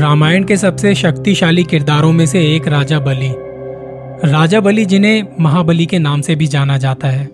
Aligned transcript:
रामायण 0.00 0.44
के 0.44 0.56
सबसे 0.56 0.94
शक्तिशाली 0.94 1.62
किरदारों 1.64 2.12
में 2.12 2.24
से 2.26 2.40
एक 2.54 2.66
राजा 2.68 2.98
बलि। 2.98 3.28
राजा 4.24 4.60
बलि 4.60 4.84
जिन्हें 4.84 5.26
महाबली 5.40 5.86
के 5.86 5.98
नाम 5.98 6.20
से 6.20 6.34
भी 6.34 6.46
जाना 6.46 6.76
जाता 6.78 7.08
है। 7.08 7.28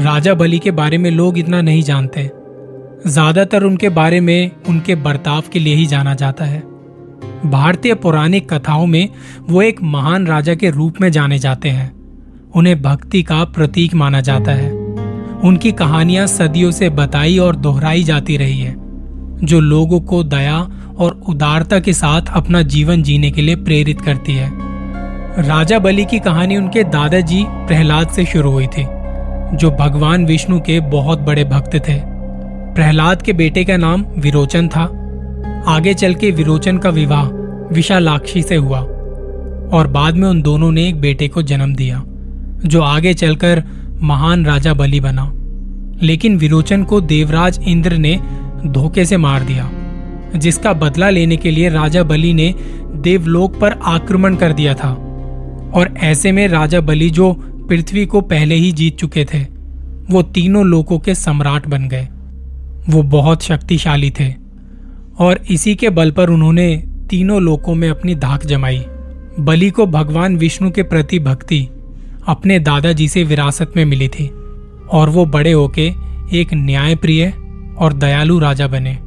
राजा 0.00 0.34
बलि 0.34 0.58
के 0.58 0.70
बारे 0.70 0.98
में 0.98 1.10
लोग 1.10 1.38
इतना 1.38 1.60
नहीं 1.60 1.82
जानते। 1.82 2.30
ज़्यादातर 3.06 3.62
उनके 3.62 3.88
बारे 3.88 4.20
में 4.20 4.50
उनके 4.68 4.94
बर्ताव 4.94 5.42
के 5.52 5.58
लिए 5.58 5.74
ही 5.74 5.86
जाना 5.86 6.14
जाता 6.14 6.44
है। 6.44 6.60
भारतीय 7.46 7.94
पौराणिक 7.94 8.52
कथाओं 8.52 8.86
में 8.86 9.08
वो 9.50 9.62
एक 9.62 9.82
महान 9.82 10.26
राजा 10.26 10.54
के 10.54 10.70
रूप 10.70 11.00
में 11.00 11.10
जाने 11.12 11.38
जाते 11.38 11.68
हैं। 11.68 11.92
उन्हें 12.54 12.80
भक्ति 12.82 13.22
का 13.22 13.42
प्रतीक 13.44 13.94
माना 13.94 14.20
जाता 14.20 14.52
है। 14.52 14.70
उनकी 15.40 15.72
कहानियाँ 15.72 16.26
सदियों 16.26 16.70
से 16.70 16.88
बताई 16.92 17.38
और 17.38 17.56
दोहराई 17.56 18.04
जाती 18.04 18.36
रही 18.36 18.60
है, 18.60 18.74
जो 19.44 19.60
लोगों 19.60 20.00
को 20.00 20.22
दया 20.24 20.66
उदारता 21.28 21.80
के 21.80 21.92
साथ 21.92 22.22
अपना 22.32 22.62
जीवन 22.62 23.02
जीने 23.02 23.30
के 23.30 23.42
लिए 23.42 23.56
प्रेरित 23.56 24.00
करती 24.00 24.34
है। 24.34 24.50
राजा 25.48 25.78
बलि 25.78 26.04
की 26.04 26.18
कहानी 26.18 26.56
उनके 26.56 26.84
दादाजी 26.84 27.44
प्रहलाद 27.48 28.08
से 28.08 28.24
शुरू 28.24 28.50
हुई 28.50 28.66
थी, 28.66 28.82
जो 29.56 29.76
भगवान 29.80 30.26
विष्णु 30.26 30.60
के 30.60 30.80
बहुत 30.80 31.18
बड़े 31.18 31.44
भक्त 31.44 31.74
थे। 31.74 32.00
प्रहलाद 32.74 33.22
के 33.22 33.32
बेटे 33.32 33.64
का 33.64 33.76
नाम 33.76 34.04
विरोचन 34.18 34.68
था। 34.68 35.00
आगे 35.66 35.94
चल 35.94 36.14
के 36.14 36.30
विरोचन 36.30 36.78
का 36.78 36.90
विवाह 36.90 37.24
विशालाक्षी 37.74 38.42
से 38.42 38.56
हुआ 38.56 38.80
और 39.72 39.86
बाद 39.86 40.14
में 40.14 40.28
उन 40.28 40.42
दोनों 40.42 40.72
ने 40.72 40.88
एक 40.88 41.00
बेटे 41.00 41.28
को 41.28 41.42
जन्म 41.42 41.74
दिया, 41.74 42.02
जो 42.66 42.82
आगे 42.82 43.14
चलकर 43.14 43.62
महान 44.02 44.46
राजा 44.46 44.74
बलि 44.74 45.00
बना। 45.00 45.32
लेकिन 46.02 46.36
विरोचन 46.38 46.84
को 46.84 47.00
देवराज 47.00 47.60
इंद्र 47.68 47.96
ने 47.96 48.20
धोखे 48.66 49.04
से 49.04 49.16
मार 49.16 49.42
दिया। 49.42 49.70
जिसका 50.36 50.72
बदला 50.72 51.10
लेने 51.10 51.36
के 51.36 51.50
लिए 51.50 51.68
राजा 51.68 52.02
बलि 52.02 52.34
ने 52.34 52.54
देवलोक 52.96 53.60
पर 53.60 53.72
आक्रमण 53.72 54.36
कर 54.36 54.52
दिया 54.52 54.74
था। 54.74 54.90
और 55.74 55.94
ऐसे 55.98 56.32
में 56.32 56.48
राजा 56.48 56.80
बलि 56.80 57.10
जो 57.10 57.32
पृथ्वी 57.68 58.06
को 58.06 58.20
पहले 58.20 58.54
ही 58.54 58.72
जीत 58.72 58.96
चुके 58.96 59.24
थे, 59.24 59.46
वो 60.10 60.22
तीनों 60.22 60.66
लोकों 60.66 60.98
के 60.98 61.14
सम्राट 61.14 61.68
बन 61.68 61.88
गए। 61.88 62.08
वो 62.88 63.02
बहुत 63.02 63.42
शक्तिशाली 63.42 64.10
थे 64.20 64.34
और 65.18 65.40
इसी 65.50 65.74
के 65.74 65.90
बल 65.90 66.10
पर 66.10 66.30
उन्होंने 66.30 66.76
तीनों 67.10 67.42
लोकों 67.42 67.74
में 67.74 67.88
अपनी 67.88 68.14
धाक 68.14 68.46
जमाई। 68.46 68.84
बलि 69.40 69.70
को 69.70 69.86
भगवान 69.86 70.36
विष्णु 70.36 70.70
के 70.70 70.82
प्रति 70.82 71.18
भक्ति 71.18 71.68
अपने 72.28 72.58
दादाजी 72.58 73.08
से 73.08 73.24
विरासत 73.24 73.72
में 73.76 73.84
मिली 73.84 74.08
थी 74.08 74.30
और 74.90 75.10
वो 75.10 75.26
बड़े 75.26 75.52
होके 75.52 75.92
एक 76.32 76.54
न्यायप्रिय 76.54 77.32
और 77.78 77.92
दयालु 77.92 78.38
राजा 78.38 78.66
बने। 78.66 78.98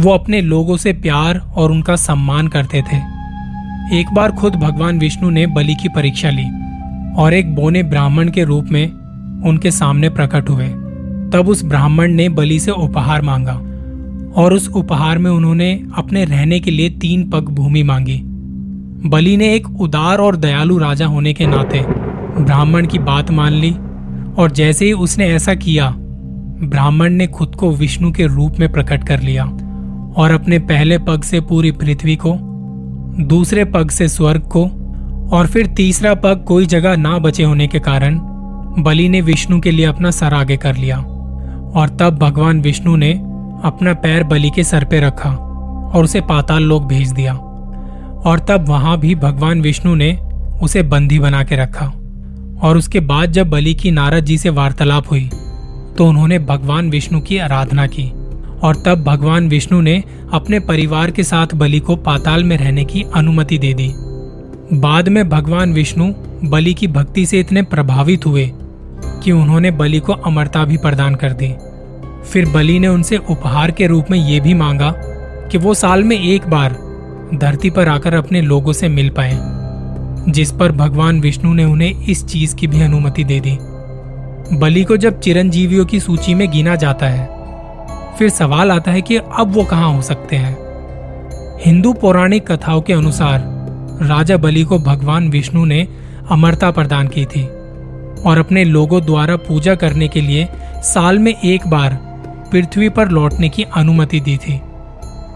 वो 0.00 0.10
अपने 0.10 0.40
लोगों 0.40 0.76
से 0.76 0.92
प्यार 0.92 1.38
और 1.56 1.70
उनका 1.70 1.96
सम्मान 1.96 2.48
करते 2.48 2.82
थे। 2.82 2.96
एक 4.00 4.06
बार 4.14 4.32
खुद 4.32 4.54
भगवान 4.54 4.98
विष्णु 4.98 5.30
ने 5.30 5.46
बलि 5.46 5.74
की 5.74 5.88
परीक्षा 5.88 6.30
ली 6.30 6.46
और 7.16 7.34
एक 7.34 7.54
बोने 7.54 7.82
ब्राह्मण 7.82 8.28
के 8.28 8.44
रूप 8.44 8.64
में 8.64 8.86
उनके 9.42 9.70
सामने 9.70 10.08
प्रकट 10.08 10.50
हुए। 10.50 10.68
तब 11.32 11.48
उस 11.48 11.64
ब्राह्मण 11.64 12.12
ने 12.12 12.28
बलि 12.28 12.58
से 12.60 12.70
उपहार 12.70 13.22
मांगा 13.22 13.52
और 14.42 14.52
उस 14.52 14.68
उपहार 14.68 15.18
में 15.18 15.30
उन्होंने 15.30 15.72
अपने 15.96 16.24
रहने 16.24 16.60
के 16.60 16.70
लिए 16.70 16.90
तीन 16.90 17.30
पग 17.30 17.48
भूमि 17.48 17.82
मांगी। 17.82 18.20
बलि 19.06 19.36
ने 19.36 19.54
एक 19.54 19.80
उदार 19.80 20.18
और 20.18 20.36
दयालु 20.36 20.78
राजा 20.78 21.06
होने 21.06 21.32
के 21.32 21.46
नाते 21.46 21.84
ब्राह्मण 22.40 22.86
की 22.86 22.98
बात 22.98 23.30
मान 23.30 23.52
ली 23.52 23.70
और 24.38 24.50
जैसे 24.50 24.84
ही 24.84 24.92
उसने 24.92 25.26
ऐसा 25.26 25.54
किया, 25.54 25.94
ब्राह्मण 26.62 27.12
ने 27.12 27.26
खुद 27.26 27.54
को 27.54 27.70
विष्णु 27.70 28.12
के 28.12 28.26
रूप 28.26 28.56
में 28.58 28.72
प्रकट 28.72 29.04
कर 29.04 29.20
लिया। 29.20 29.44
और 30.16 30.30
अपने 30.30 30.58
पहले 30.58 30.98
पग 30.98 31.22
से 31.22 31.40
पूरी 31.40 31.70
पृथ्वी 31.72 32.16
को, 32.16 32.36
दूसरे 33.24 33.64
पग 33.64 33.90
से 33.90 34.08
स्वर्ग 34.08 34.42
को, 34.56 34.64
और 35.36 35.46
फिर 35.46 35.66
तीसरा 35.66 36.14
पग 36.14 36.44
कोई 36.48 36.66
जगह 36.66 36.96
ना 36.96 37.18
बचे 37.18 37.42
होने 37.42 37.66
के 37.66 37.78
कारण 37.78 38.18
बलि 38.78 39.08
ने 39.08 39.20
विष्णु 39.20 39.60
के 39.60 39.70
लिए 39.70 39.86
अपना 39.86 40.10
सर 40.10 40.34
आगे 40.34 40.56
कर 40.56 40.76
लिया। 40.76 40.96
और 40.96 41.96
तब 42.00 42.18
भगवान 42.18 42.60
विष्णु 42.60 42.96
ने 42.96 43.12
अपना 43.64 43.92
पैर 43.94 44.24
बलि 44.24 44.50
के 44.50 44.64
सर 44.64 44.84
पे 44.84 45.00
रखा 45.00 45.30
और 45.94 46.04
उसे 46.04 46.20
पाताल 46.20 46.62
लोक 46.62 46.84
भेज 46.84 47.12
दिया। 47.12 47.34
और 47.34 48.44
तब 48.48 48.64
वहाँ 48.68 48.98
भी 48.98 49.14
भगवान 49.14 49.60
विष्णु 49.60 49.94
ने 49.94 50.12
उसे 50.62 50.82
बंदी 50.82 51.18
बना 51.18 51.42
के 51.44 51.56
रखा। 51.56 51.86
और 52.62 52.76
उसके 52.76 53.00
बाद 53.00 53.32
जब 53.32 53.50
बलि 53.50 53.74
की 53.74 53.90
नारद 53.90 54.24
जी 54.24 54.38
से 54.38 54.50
वार्तालाप 54.50 55.10
हुई 55.10 55.28
तो 55.98 56.06
उन्होंने 56.06 56.38
भगवान 56.38 56.90
विष्णु 56.90 57.20
की 57.20 57.38
आराधना 57.38 57.86
की। 57.86 58.10
और 58.64 58.76
तब 58.76 59.02
भगवान 59.04 59.48
विष्णु 59.48 59.80
ने 59.80 60.02
अपने 60.32 60.60
परिवार 60.60 61.10
के 61.10 61.24
साथ 61.24 61.54
बलि 61.54 61.80
को 61.80 61.96
पाताल 61.96 62.44
में 62.44 62.56
रहने 62.56 62.84
की 62.84 63.04
अनुमति 63.14 63.58
दे 63.58 63.74
दी। 63.74 63.92
बाद 64.72 65.08
में 65.08 65.28
भगवान 65.28 65.72
विष्णु 65.72 66.12
बलि 66.44 66.74
की 66.74 66.86
भक्ति 66.88 67.26
से 67.26 67.40
इतने 67.40 67.62
प्रभावित 67.62 68.26
हुए 68.26 68.50
कि 69.24 69.32
उन्होंने 69.32 69.70
बलि 69.70 69.98
को 69.98 70.12
अमरता 70.12 70.64
भी 70.64 70.76
प्रदान 70.76 71.14
कर 71.14 71.32
दी। 71.32 71.54
फिर 72.32 72.48
बलि 72.48 72.78
ने 72.78 72.88
उनसे 72.88 73.16
उपहार 73.16 73.70
के 73.70 73.86
रूप 73.86 74.06
में 74.10 74.18
यह 74.18 74.40
भी 74.40 74.54
मांगा 74.54 74.92
कि 75.50 75.58
वो 75.58 75.74
साल 75.74 76.04
में 76.04 76.20
एक 76.20 76.48
बार 76.48 76.76
धरती 77.34 77.70
पर 77.70 77.88
आकर 77.88 78.14
अपने 78.14 78.40
लोगों 78.40 78.72
से 78.72 78.88
मिल 78.88 79.10
पाए, 79.10 79.38
जिस 80.32 80.52
पर 80.52 80.72
भगवान 80.72 81.20
विष्णु 81.20 81.54
ने 81.54 81.64
उन्हें 81.64 82.06
इस 82.06 82.24
चीज़ 82.26 82.54
की 82.56 82.66
भी 82.66 82.80
अनुमति 82.82 83.24
दे 83.24 83.40
दी। 83.40 83.58
बलि 84.58 84.84
को 84.84 84.96
जब 84.96 85.20
चिरंजीवियों 85.20 85.84
की 85.86 86.00
सूची 86.00 86.34
में 86.34 86.50
गिना 86.50 86.74
जाता 86.76 87.06
है 87.06 87.33
फिर 88.18 88.28
सवाल 88.28 88.72
आता 88.72 88.90
है 88.90 89.02
कि 89.02 89.16
अब 89.16 89.52
वो 89.52 89.64
कहाँ 89.64 89.92
हो 89.94 90.02
सकते 90.02 90.36
हैं। 90.36 90.56
हिंदू 91.64 91.92
पौराणिक 91.92 92.52
कथाओं 92.52 92.80
के 92.80 92.92
अनुसार, 92.92 93.42
राजा 94.02 94.36
बलि 94.36 94.62
को 94.62 94.78
भगवान 94.78 95.28
विष्णु 95.28 95.64
ने 95.64 95.88
अमरता 96.30 96.70
प्रदान 96.70 97.08
की 97.08 97.24
थी 97.24 97.44
और 98.22 98.38
अपने 98.38 98.64
लोगों 98.64 99.04
द्वारा 99.04 99.36
पूजा 99.36 99.74
करने 99.74 100.08
के 100.08 100.20
लिए 100.20 100.48
साल 100.82 101.18
में 101.18 101.34
एक 101.34 101.66
बार 101.66 101.98
पृथ्वी 102.52 102.88
पर 102.88 103.08
लौटने 103.08 103.48
की 103.48 103.62
अनुमति 103.62 104.20
दी 104.20 104.36
थी 104.36 104.60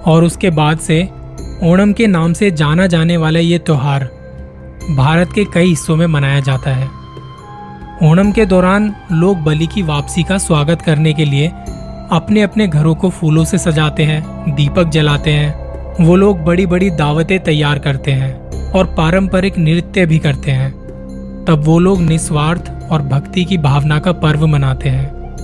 और 0.06 0.25
उसके 0.25 0.50
बाद 0.50 0.78
से 0.78 1.03
ओणम 1.62 1.93
के 1.93 2.06
नाम 2.06 2.33
से 2.33 2.50
जाना 2.50 2.87
जाने 2.87 3.17
वाला 3.17 3.41
ये 3.41 3.59
त्योहार 3.59 4.05
भारत 4.97 5.33
के 5.33 5.44
कई 5.44 5.69
हिस्सों 5.69 5.97
में 5.97 6.06
मनाया 6.06 6.41
जाता 6.41 6.71
है। 6.71 6.88
ओणम 8.03 8.33
के 8.33 8.47
दौरान 8.47 8.94
लोग 9.12 9.38
बलि 9.38 9.67
की 9.67 9.83
वापसी 9.83 10.22
का 10.22 10.38
स्वागत 10.38 10.83
करने 10.83 11.12
के 11.12 11.25
लिए 11.25 11.53
अपने 12.11 12.43
अपने 12.43 12.69
घरों 12.69 12.95
को 12.95 13.11
फूलों 13.11 13.45
से 13.45 13.59
सजाते 13.59 14.03
हैं, 14.03 14.55
दीपक 14.55 14.89
जलाते 14.89 15.31
हैं। 15.31 16.05
वो 16.05 16.17
लोग 16.17 16.45
बड़ी 16.45 16.67
बड़ी 16.67 16.91
दावतें 16.91 17.41
तैयार 17.41 17.79
करते 17.79 18.11
हैं 18.11 18.51
और 18.73 18.87
पारंपरिक 18.87 19.59
नृत्य 19.59 20.07
भी 20.07 20.19
करते 20.19 20.51
हैं। 20.51 20.73
तब 21.45 21.63
वो 21.65 21.79
लोग 21.79 22.01
निस्वार्थ 22.01 22.73
और 22.91 23.03
भक्ति 23.03 23.45
की 23.45 23.59
भावना 23.59 23.99
का 23.99 24.13
पर्व 24.13 24.47
मनाते 24.47 24.89
हैं। 24.89 25.37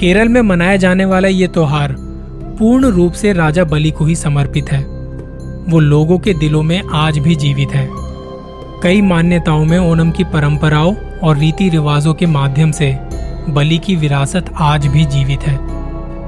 केरल 0.00 0.28
में 0.28 0.42
मनाया 0.42 0.76
जाने 0.76 1.04
वाला 1.04 1.28
ये 1.28 1.46
त्योहार 1.46 1.96
पूर्ण 2.58 2.86
रूप 2.86 3.12
से 3.12 3.32
राजा 3.32 3.64
बलि 3.64 3.90
को 3.90 4.04
ही 4.04 4.14
समर्पित 4.14 4.72
है। 4.72 4.84
वो 5.68 5.78
लोगों 5.78 6.18
के 6.18 6.34
दिलों 6.34 6.62
में 6.62 6.82
आज 6.92 7.18
भी 7.18 7.34
जीवित 7.34 7.70
है। 7.74 7.88
कई 8.82 9.02
मान्यताओं 9.02 9.64
में 9.64 9.78
ओणम 9.78 10.10
की 10.10 10.24
परंपराओं 10.24 10.94
और 11.22 11.36
रीति 11.36 11.68
रिवाजों 11.68 12.14
के 12.14 12.26
माध्यम 12.26 12.70
से 12.70 12.98
बलि 13.48 13.78
की 13.78 13.96
विरासत 13.96 14.44
आज 14.60 14.86
भी 14.86 15.04
जीवित 15.04 15.40
है। 15.40 15.79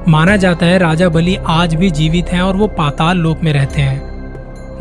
माना 0.07 0.37
जाता 0.37 0.65
है 0.65 0.77
राजा 0.77 1.09
बलि 1.09 1.37
आज 1.47 1.75
भी 1.75 1.91
जीवित 1.91 2.29
हैं 2.29 2.41
और 2.41 2.55
वो 2.55 2.67
पाताल 2.67 3.17
लोक 3.17 3.39
में 3.43 3.53
रहते 3.53 3.81
हैं। 3.81 4.13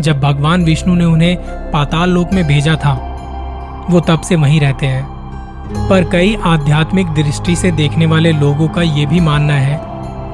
जब 0.01 0.21
भगवान 0.21 0.65
विष्णु 0.65 0.95
ने 0.95 1.05
उन्हें 1.05 1.37
पाताल 1.71 2.11
लोक 2.11 2.33
में 2.33 2.47
भेजा 2.47 2.77
था, 2.77 2.93
वो 3.91 4.01
तब 4.01 4.21
से 4.21 4.37
वहीं 4.37 4.61
रहते 4.61 4.87
हैं। 4.87 5.07
पर 5.89 6.05
कई 6.05 6.39
आध्यात्मिक 6.45 7.07
दृष्टि 7.07 7.57
से 7.57 7.71
देखने 7.71 8.07
वाले 8.07 8.33
लोगों 8.33 8.69
का 8.69 8.83
ये 8.83 9.07
भी 9.07 9.21
मानना 9.21 9.55
है 9.55 9.81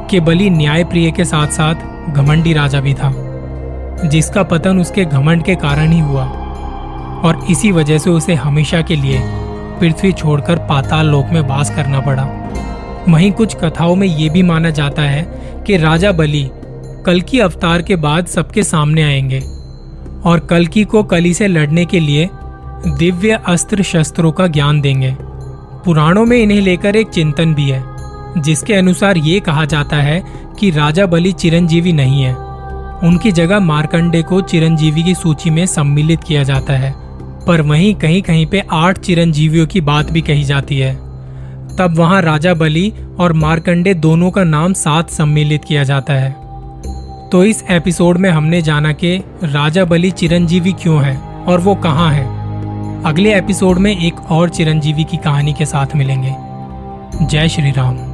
कि 0.06 0.20
बलि 0.20 0.50
न्याय 0.50 0.84
प्रिय 0.84 1.10
के 1.10 1.24
साथ 1.24 1.46
साथ 1.46 1.74
घमंडी 2.10 2.52
राजा 2.52 2.80
भी 2.80 2.94
था, 2.94 3.12
जिसका 4.04 4.42
पतन 4.42 4.78
उसके 4.78 5.04
घमंड 5.04 5.42
के 5.42 5.54
कारण 5.54 5.90
ही 5.90 6.00
हुआ। 6.00 6.24
और 7.24 7.46
इसी 7.50 7.72
वजह 7.72 7.98
से 7.98 8.10
उसे 8.10 8.34
हमेशा 8.34 8.82
के 8.82 8.96
लिए 8.96 9.22
पृथ्वी 9.80 10.12
छोड़कर 10.12 10.56
पाताल 10.56 11.06
लोक 11.06 11.26
में 11.30 11.40
वास 11.40 11.70
करना 11.70 12.00
पड़ा। 12.00 12.37
वहीं 13.08 13.32
कुछ 13.32 13.56
कथाओं 13.56 13.96
में 13.96 14.06
ये 14.06 14.28
भी 14.28 14.42
माना 14.42 14.70
जाता 14.70 15.02
है 15.02 15.22
कि 15.66 15.76
राजा 15.76 16.12
बलि 16.12 16.50
कल 17.06 17.20
की 17.20 17.40
अवतार 17.40 17.82
के 17.82 17.96
बाद 17.96 18.26
सबके 18.26 18.62
सामने 18.62 19.02
आएँगे 19.02 19.40
और 20.24 20.46
कलकी 20.50 20.84
को 20.84 21.02
कली 21.02 21.34
से 21.34 21.46
लड़ने 21.46 21.84
के 21.84 22.00
लिए 22.00 22.28
दिव्य 22.86 23.40
अस्त्र 23.46 23.82
शस्त्रों 23.82 24.32
का 24.32 24.46
ज्ञान 24.46 24.80
देंगे। 24.80 25.16
पुराणों 25.84 26.26
में 26.26 26.36
इन्हें 26.36 26.60
लेकर 26.60 26.96
एक 26.96 27.08
चिंतन 27.08 27.54
भी 27.54 27.70
है, 27.70 27.84
जिसके 28.38 28.74
अनुसार 28.74 29.16
ये 29.16 29.40
कहा 29.40 29.64
जाता 29.64 29.96
है 29.96 30.22
कि 30.58 30.70
राजा 30.70 31.06
बलि 31.06 31.32
चिरंजीवी 31.32 31.92
नहीं 31.92 32.22
है। 32.22 32.34
उनकी 33.04 33.32
जगह 33.32 33.60
मार्कंडे 33.60 34.22
को 34.22 34.40
चिरंजीवी 34.40 35.02
की 35.02 35.14
सूची 35.14 35.50
में 35.50 35.66
सम्मिलित 35.66 36.24
किया 36.24 36.42
जाता 36.42 36.72
है, 36.72 36.94
पर 37.46 37.60
वहीं 37.60 37.94
कहीं 37.94 38.22
कहीं 38.22 38.46
पे 38.46 38.62
आठ 38.72 38.98
चिरंजीवियों 38.98 39.66
की 39.66 39.80
बात 39.80 40.10
भी 40.10 40.20
कही 40.20 40.44
जाती 40.44 40.78
है। 40.78 41.07
तब 41.78 41.96
वहाँ 41.96 42.22
राजा 42.22 42.54
बलि 42.54 42.92
और 43.20 43.32
मार्कंडे 43.32 43.94
दोनों 43.94 44.30
का 44.30 44.44
नाम 44.44 44.72
साथ 44.72 45.04
सम्मिलित 45.04 45.64
किया 45.64 45.84
जाता 45.84 46.12
है। 46.12 46.30
तो 47.30 47.44
इस 47.44 47.64
एपिसोड 47.70 48.18
में 48.18 48.30
हमने 48.30 48.62
जाना 48.62 48.92
कि 48.92 49.24
राजा 49.44 49.84
बलि 49.84 50.10
चिरंजीवी 50.10 50.72
क्यों 50.72 51.02
है 51.04 51.16
और 51.44 51.60
वो 51.60 51.74
कहाँ 51.74 52.12
है। 52.12 52.38
अगले 53.04 53.38
एपिसोड 53.38 53.78
में 53.78 54.06
एक 54.06 54.20
और 54.30 54.48
चिरंजीवी 54.48 55.04
की 55.04 55.16
कहानी 55.16 55.52
के 55.52 55.66
साथ 55.66 55.96
मिलेंगे। 55.96 56.34
जय 57.26 57.48
श्री 57.48 57.70
राम। 57.70 58.07